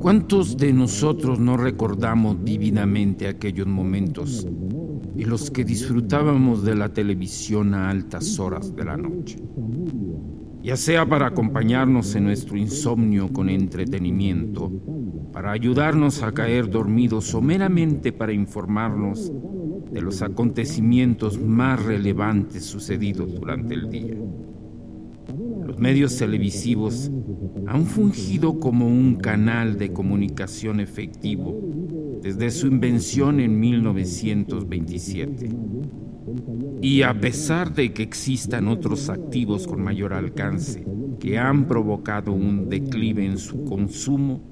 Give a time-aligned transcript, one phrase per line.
[0.00, 4.46] ¿Cuántos de nosotros no recordamos divinamente aquellos momentos
[5.14, 9.36] en los que disfrutábamos de la televisión a altas horas de la noche?
[10.62, 14.72] Ya sea para acompañarnos en nuestro insomnio con entretenimiento,
[15.32, 19.30] para ayudarnos a caer dormidos o meramente para informarnos
[19.92, 24.16] de los acontecimientos más relevantes sucedidos durante el día
[25.70, 27.10] los medios televisivos
[27.66, 31.60] han fungido como un canal de comunicación efectivo
[32.22, 35.48] desde su invención en 1927.
[36.82, 40.84] Y a pesar de que existan otros activos con mayor alcance
[41.20, 44.42] que han provocado un declive en su consumo,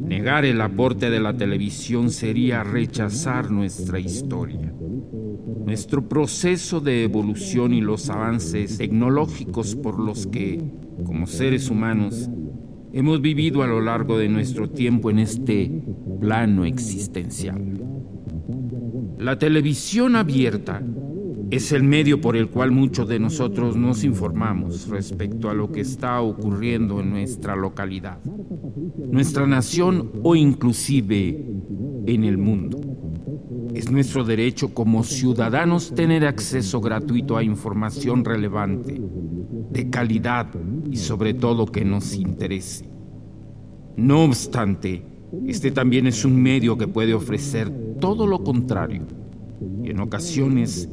[0.00, 4.72] negar el aporte de la televisión sería rechazar nuestra historia
[5.64, 10.62] nuestro proceso de evolución y los avances tecnológicos por los que,
[11.04, 12.28] como seres humanos,
[12.92, 15.70] hemos vivido a lo largo de nuestro tiempo en este
[16.20, 17.80] plano existencial.
[19.18, 20.82] La televisión abierta
[21.52, 25.82] es el medio por el cual muchos de nosotros nos informamos respecto a lo que
[25.82, 28.20] está ocurriendo en nuestra localidad,
[29.10, 31.44] nuestra nación o inclusive
[32.06, 32.80] en el mundo.
[33.74, 38.98] Es nuestro derecho como ciudadanos tener acceso gratuito a información relevante,
[39.72, 40.46] de calidad
[40.90, 42.88] y sobre todo que nos interese.
[43.94, 45.04] No obstante,
[45.46, 49.02] este también es un medio que puede ofrecer todo lo contrario
[49.84, 50.88] y en ocasiones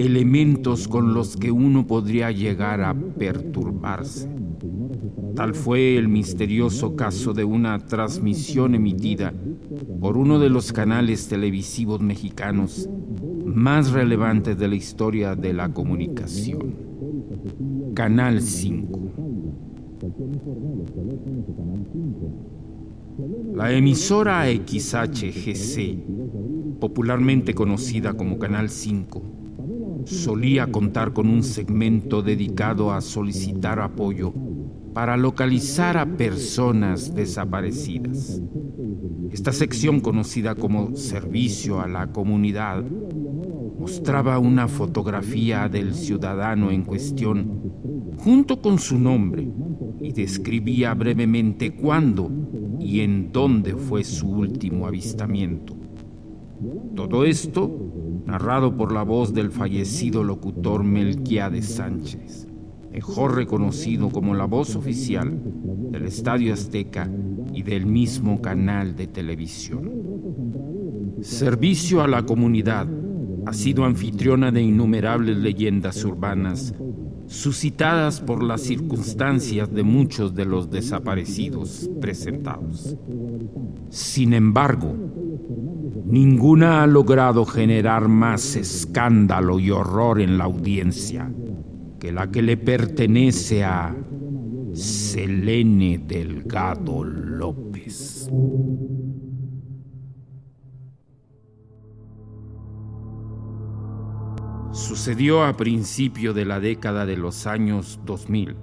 [0.00, 4.28] elementos con los que uno podría llegar a perturbarse.
[5.34, 9.34] Tal fue el misterioso caso de una transmisión emitida
[10.00, 12.88] por uno de los canales televisivos mexicanos
[13.44, 16.74] más relevantes de la historia de la comunicación,
[17.94, 19.00] Canal 5.
[23.54, 25.98] La emisora XHGC,
[26.80, 29.39] popularmente conocida como Canal 5,
[30.10, 34.34] solía contar con un segmento dedicado a solicitar apoyo
[34.92, 38.42] para localizar a personas desaparecidas.
[39.30, 42.84] Esta sección, conocida como Servicio a la Comunidad,
[43.78, 47.72] mostraba una fotografía del ciudadano en cuestión
[48.18, 49.48] junto con su nombre
[50.00, 52.30] y describía brevemente cuándo
[52.80, 55.76] y en dónde fue su último avistamiento.
[56.96, 57.70] Todo esto
[58.26, 62.50] narrado por la voz del fallecido locutor Melquiades Sánchez
[62.92, 65.32] mejor reconocido como la voz oficial
[65.90, 67.10] del Estadio Azteca
[67.54, 69.90] y del mismo canal de televisión.
[71.20, 72.88] Servicio a la comunidad
[73.46, 76.74] ha sido anfitriona de innumerables leyendas urbanas
[77.30, 82.96] suscitadas por las circunstancias de muchos de los desaparecidos presentados.
[83.88, 84.92] Sin embargo,
[86.04, 91.32] ninguna ha logrado generar más escándalo y horror en la audiencia
[92.00, 93.96] que la que le pertenece a
[94.74, 98.28] Selene Delgado López.
[104.72, 108.56] Sucedió a principio de la década de los años 2000.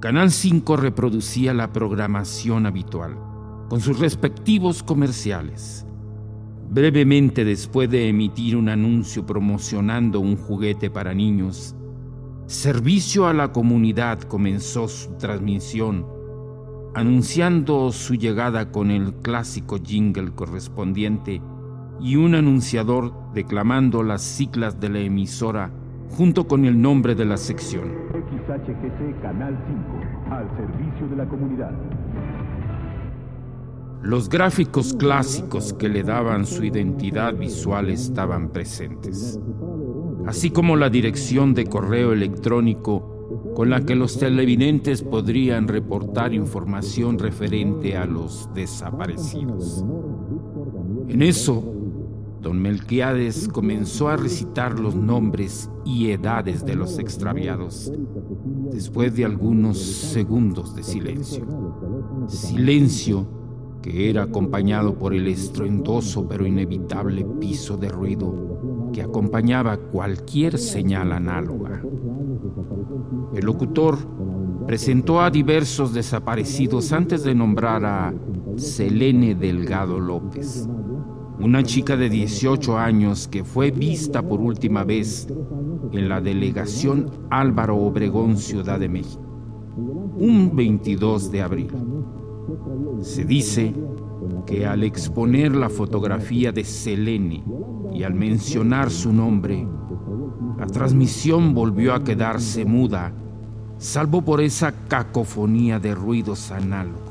[0.00, 3.16] Canal 5 reproducía la programación habitual,
[3.68, 5.86] con sus respectivos comerciales.
[6.70, 11.76] Brevemente después de emitir un anuncio promocionando un juguete para niños,
[12.46, 16.04] Servicio a la Comunidad comenzó su transmisión,
[16.96, 21.40] anunciando su llegada con el clásico jingle correspondiente
[22.00, 25.70] y un anunciador declamando las siglas de la emisora
[26.10, 27.88] junto con el nombre de la sección.
[28.10, 29.56] XHGC Canal
[30.26, 31.72] 5, al servicio de la comunidad.
[34.02, 39.38] Los gráficos clásicos que le daban su identidad visual estaban presentes
[40.28, 47.18] así como la dirección de correo electrónico con la que los televidentes podrían reportar información
[47.18, 49.84] referente a los desaparecidos.
[51.08, 51.64] En eso,
[52.40, 57.92] don Melquiades comenzó a recitar los nombres y edades de los extraviados,
[58.72, 61.46] después de algunos segundos de silencio.
[62.28, 63.26] Silencio
[63.82, 71.12] que era acompañado por el estruendoso pero inevitable piso de ruido que acompañaba cualquier señal
[71.12, 71.82] análoga.
[73.34, 73.98] El locutor
[74.66, 78.14] presentó a diversos desaparecidos antes de nombrar a
[78.56, 80.68] Selene Delgado López.
[81.40, 85.28] Una chica de 18 años que fue vista por última vez
[85.92, 89.22] en la delegación Álvaro Obregón, Ciudad de México,
[90.18, 91.70] un 22 de abril.
[93.00, 93.72] Se dice
[94.46, 97.44] que al exponer la fotografía de Selene
[97.92, 99.66] y al mencionar su nombre,
[100.58, 103.12] la transmisión volvió a quedarse muda,
[103.76, 107.07] salvo por esa cacofonía de ruidos análogos.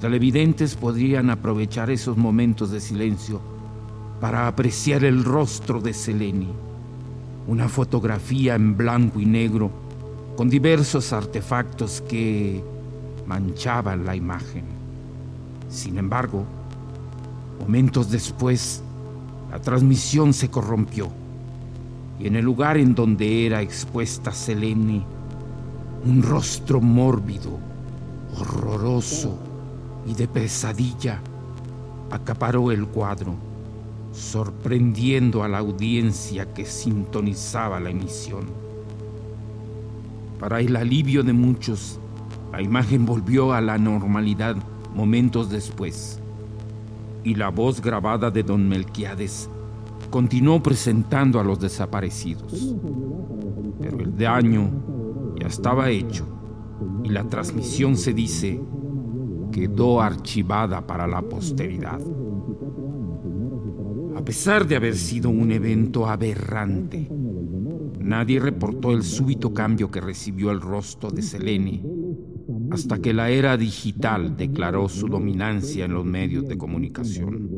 [0.00, 3.38] Televidentes podrían aprovechar esos momentos de silencio
[4.18, 6.48] para apreciar el rostro de Selene,
[7.46, 9.70] una fotografía en blanco y negro
[10.38, 12.64] con diversos artefactos que
[13.26, 14.64] manchaban la imagen.
[15.68, 16.46] Sin embargo,
[17.60, 18.82] momentos después,
[19.50, 21.10] la transmisión se corrompió
[22.18, 25.04] y en el lugar en donde era expuesta Selene,
[26.06, 27.58] un rostro mórbido,
[28.38, 29.49] horroroso
[30.06, 31.20] y de pesadilla
[32.10, 33.34] acaparó el cuadro,
[34.12, 38.46] sorprendiendo a la audiencia que sintonizaba la emisión.
[40.38, 42.00] Para el alivio de muchos,
[42.52, 44.56] la imagen volvió a la normalidad
[44.94, 46.18] momentos después,
[47.22, 49.48] y la voz grabada de don Melquiades
[50.10, 52.74] continuó presentando a los desaparecidos.
[53.80, 54.70] Pero el daño
[55.38, 56.26] ya estaba hecho
[57.04, 58.60] y la transmisión se dice
[59.50, 62.00] quedó archivada para la posteridad.
[64.16, 67.08] A pesar de haber sido un evento aberrante,
[68.00, 71.82] nadie reportó el súbito cambio que recibió el rostro de Selene
[72.70, 77.48] hasta que la era digital declaró su dominancia en los medios de comunicación.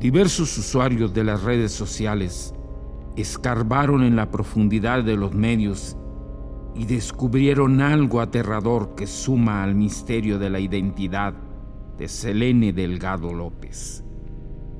[0.00, 2.54] Diversos usuarios de las redes sociales
[3.16, 5.96] escarbaron en la profundidad de los medios
[6.74, 11.34] y descubrieron algo aterrador que suma al misterio de la identidad
[11.96, 14.04] de Selene Delgado López.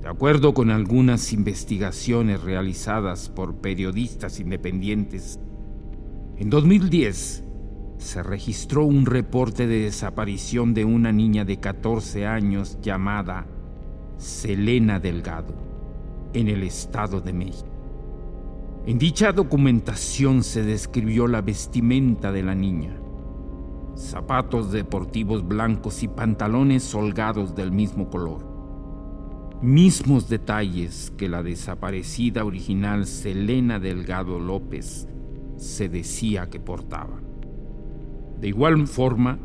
[0.00, 5.38] De acuerdo con algunas investigaciones realizadas por periodistas independientes,
[6.37, 7.44] en 2010
[7.98, 13.46] se registró un reporte de desaparición de una niña de 14 años llamada
[14.19, 15.54] Selena Delgado
[16.34, 17.74] en el Estado de México.
[18.86, 22.96] En dicha documentación se describió la vestimenta de la niña,
[23.94, 28.54] zapatos deportivos blancos y pantalones holgados del mismo color
[29.64, 35.08] mismos detalles que la desaparecida original Selena Delgado López
[35.56, 37.22] se decía que portaba.
[38.40, 39.38] De igual forma,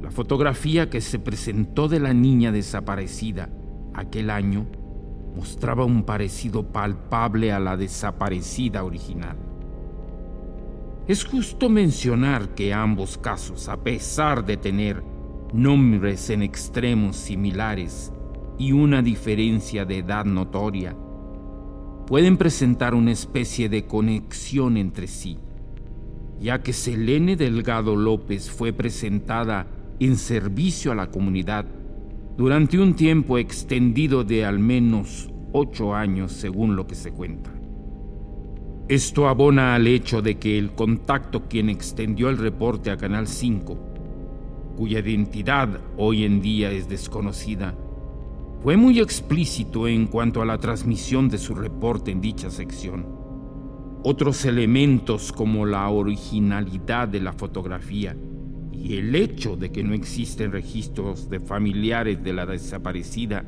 [0.00, 3.50] la fotografía que se presentó de la niña desaparecida
[3.92, 4.66] aquel año
[5.34, 9.36] mostraba un parecido palpable a la desaparecida original.
[11.08, 15.02] Es justo mencionar que ambos casos, a pesar de tener
[15.52, 18.12] nombres en extremos similares,
[18.58, 20.96] y una diferencia de edad notoria,
[22.06, 25.38] pueden presentar una especie de conexión entre sí,
[26.38, 29.66] ya que Selene Delgado López fue presentada
[29.98, 31.66] en servicio a la comunidad
[32.42, 37.52] durante un tiempo extendido de al menos ocho años según lo que se cuenta.
[38.88, 44.74] Esto abona al hecho de que el contacto quien extendió el reporte a Canal 5,
[44.76, 47.76] cuya identidad hoy en día es desconocida,
[48.60, 53.06] fue muy explícito en cuanto a la transmisión de su reporte en dicha sección.
[54.02, 58.16] Otros elementos como la originalidad de la fotografía
[58.82, 63.44] y el hecho de que no existen registros de familiares de la desaparecida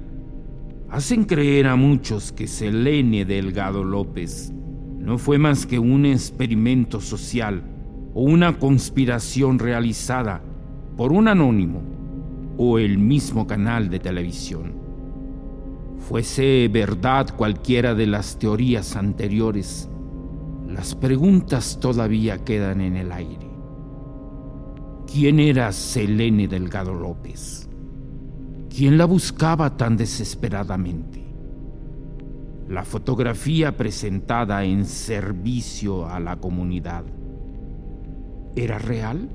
[0.89, 4.53] hacen creer a muchos que Selene Delgado López
[4.97, 7.65] no fue más que un experimento social
[8.15, 10.41] o una conspiración realizada
[10.97, 11.83] por un anónimo
[12.57, 14.73] o el mismo canal de televisión.
[15.99, 19.89] Fuese verdad cualquiera de las teorías anteriores,
[20.69, 23.44] las preguntas todavía quedan en el aire.
[25.11, 27.69] ¿Quién era Selene Delgado López?
[28.69, 31.23] ¿Quién la buscaba tan desesperadamente?
[32.69, 37.05] La fotografía presentada en servicio a la comunidad,
[38.57, 39.29] ¿era real?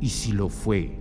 [0.00, 0.98] Y si lo fue,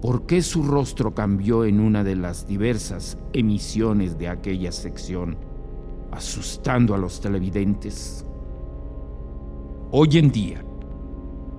[0.00, 5.36] por qué su rostro cambió en una de las diversas emisiones de aquella sección,
[6.10, 8.24] asustando a los televidentes.
[9.90, 10.64] Hoy en día,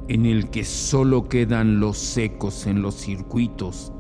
[0.08, 3.94] en el que solo quedan los ecos en los circuitos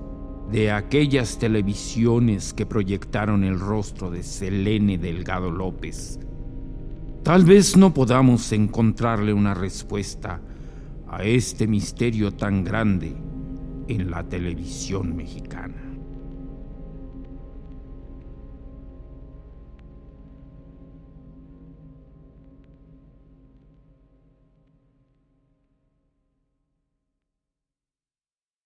[0.51, 6.19] de aquellas televisiones que proyectaron el rostro de Selene Delgado López,
[7.23, 10.41] tal vez no podamos encontrarle una respuesta
[11.07, 13.15] a este misterio tan grande
[13.87, 15.82] en la televisión mexicana.